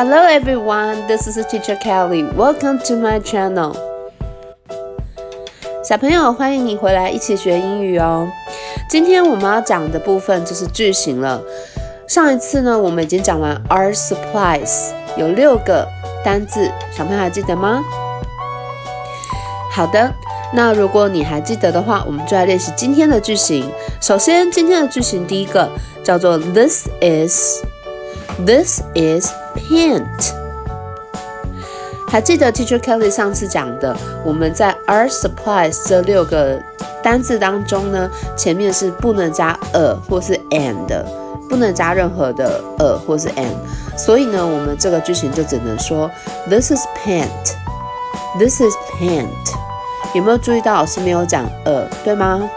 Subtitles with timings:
[0.00, 2.22] Hello everyone, this is Teacher Kelly.
[2.22, 3.74] Welcome to my channel.
[5.82, 8.28] 小朋友，欢迎你回来一起学英语哦。
[8.88, 11.42] 今天我们要讲的部分就是句型了。
[12.06, 15.84] 上一次呢，我们已经讲完 art supplies，有六个
[16.24, 17.82] 单字，小朋友还记得吗？
[19.72, 20.14] 好的，
[20.52, 23.68] 那如果你还记得的话，我们就来练习今天的句型。
[24.00, 25.68] 首先，今天的句型第一个
[26.04, 27.64] 叫做 This is
[28.46, 30.32] This is paint。
[32.06, 36.58] 还记得 Teacher Kelly 上次讲的，我们在 art supplies 这六个
[37.02, 41.04] 单字当中呢，前面是不能加 a 或是 and 的，
[41.50, 43.54] 不能加任何的 a 或是 and。
[43.96, 46.10] 所以呢，我们这个句型就只能说
[46.48, 47.26] This is paint。
[48.38, 49.28] This is paint。
[50.14, 52.48] 有没有注意到老师没有讲 a，对吗？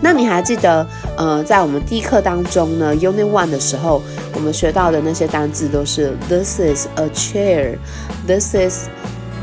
[0.00, 4.00] 那你还记得，呃，在我们第一课当中呢，Unit One 的时候，
[4.40, 8.88] 我们学到的那些单字都是 This is a chair，This is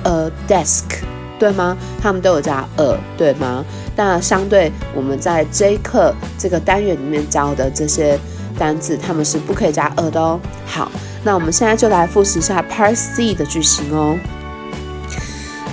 [0.02, 1.04] a desk，
[1.38, 1.78] 对吗？
[2.02, 3.64] 他们都有加 a，对吗？
[3.95, 8.20] 那相对我们在这一课这个单元里面教的这些
[8.58, 10.39] 单字，他们是不可以加 a 的哦。
[10.66, 10.92] 好，
[11.23, 14.17] 那我们现在就来复习一下 Part C 的句型哦。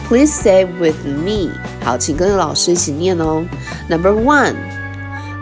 [0.07, 1.51] Please say with me，
[1.83, 3.43] 好，请跟着老师一起念哦。
[3.89, 4.55] Number one。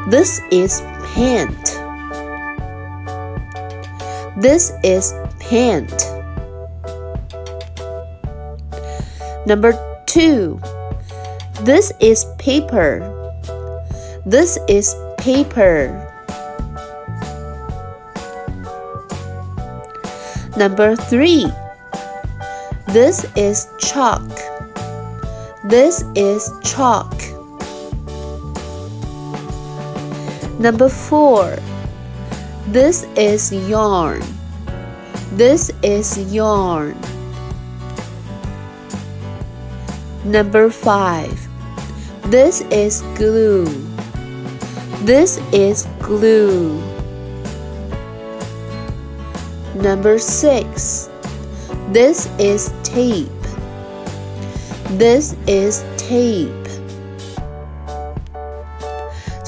[0.09, 0.83] This is
[1.17, 1.72] paint.
[4.43, 5.95] This is paint.
[9.47, 9.71] Number
[10.07, 10.61] two.
[11.61, 13.07] This is paper.
[14.27, 15.95] This is paper.
[20.57, 21.47] Number three.
[22.89, 24.29] This is chalk.
[25.63, 27.15] This is chalk.
[30.59, 31.57] Number four.
[32.69, 34.23] This is yarn.
[35.33, 36.97] This is yarn.
[40.25, 41.49] Number five.
[42.31, 43.67] This is glue.
[45.03, 46.79] This is glue.
[49.75, 51.11] Number six.
[51.91, 53.29] This is tape.
[54.97, 56.62] This is tape.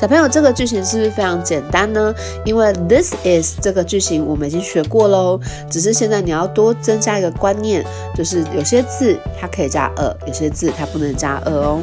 [0.04, 2.14] 小朋友，这个句型是不是非常简单呢？
[2.44, 7.82] 因为 this is 这个句型我们已经学过喽，只是现在你要多增加一个观念，
[8.14, 11.80] 就是有些字它可以加 a，有些字它不能加 a 哦。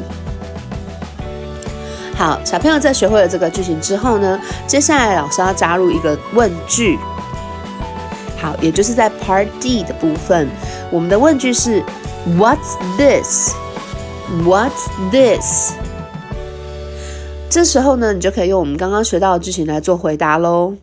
[2.14, 6.96] 好，小朋友在学会了这个句型之后呢，接下来老师要加入一个问句。
[8.40, 10.48] 好，也就是在 Part D 的部分，
[10.92, 11.82] 我们的问句是
[12.38, 14.70] What's this？What's
[15.10, 15.72] this？
[17.52, 20.74] 这时候呢，你就可以用我们刚刚学到的句型来做回答喽。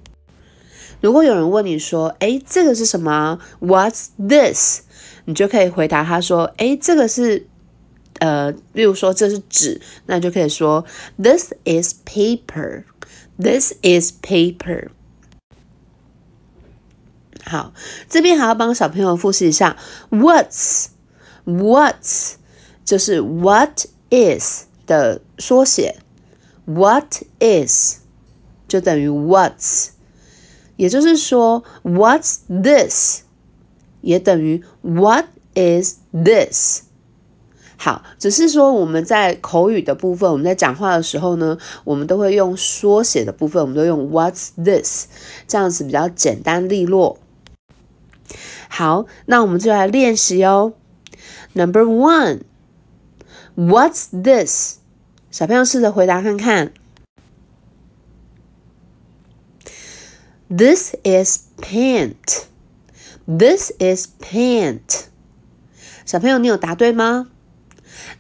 [1.02, 4.82] 如果有人问你说：“哎，这个是什么？”What's this？
[5.26, 7.48] 你就可以回答他说：“哎，这个是……
[8.20, 10.86] 呃，例如说这是纸，那就可以说
[11.20, 12.84] ：“This is paper.
[13.42, 14.90] This is paper.”
[17.46, 17.74] 好，
[18.08, 19.76] 这边还要帮小朋友复习一下
[20.12, 22.34] ：“What's？What's？”
[22.86, 25.96] 就是 “What is” 的缩写。
[26.70, 28.02] What is
[28.68, 29.90] 就等于 What's，
[30.76, 33.22] 也就是说 What's this
[34.02, 35.26] 也等于 What
[35.56, 36.84] is this。
[37.76, 45.08] 好，只是说我们在口语的部分，我们在讲话的时候呢，我们都会用缩写的部分，我们都用 What's this，
[45.48, 47.18] 这样子比较简单利落。
[48.68, 50.74] 好，那我们就来练习哦。
[51.54, 51.82] Number
[53.56, 54.79] one，What's this？
[55.31, 56.73] 小朋友试着回答看看。
[60.49, 62.47] This is paint.
[63.27, 65.07] This is paint.
[66.05, 67.31] 小朋友，你有答对吗？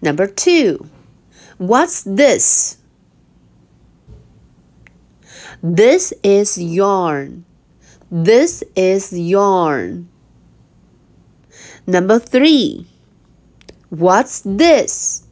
[0.00, 0.87] Number two.
[1.59, 2.76] What's this?
[5.62, 7.44] This is yarn.
[8.10, 10.06] This is yarn.
[11.86, 12.86] Number three.
[13.91, 15.22] What's this?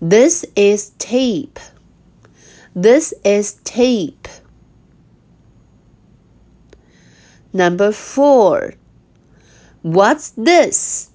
[0.00, 1.58] This is tape.
[2.74, 4.28] This is tape.
[7.52, 8.74] Number four.
[9.82, 11.10] What's this?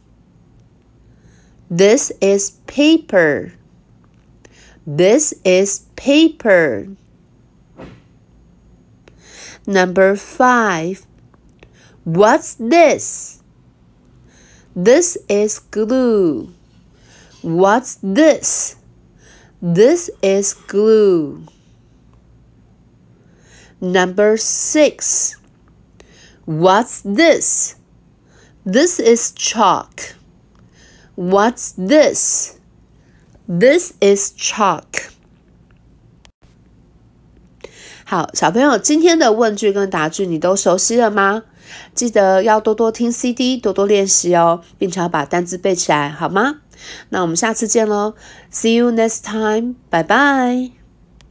[1.70, 3.54] This is paper.
[4.86, 6.88] This is paper.
[9.66, 11.08] Number five.
[12.04, 13.42] What's this?
[14.76, 16.54] This is glue.
[17.45, 18.77] What's this?
[19.62, 21.43] This is glue.
[23.81, 25.37] Number six.
[26.45, 27.77] What's this?
[28.65, 30.17] This is chalk.
[31.17, 32.59] What's this?
[33.47, 35.11] This is chalk.
[38.05, 41.45] 好，小朋友，今天的问句跟答句你都熟悉了吗？
[41.95, 46.61] 记得要多多听 CD，多多练习哦，并且要把单词背起来，好吗？
[47.10, 48.16] 那我们下次见喽
[48.51, 50.85] ，See you next time，拜拜。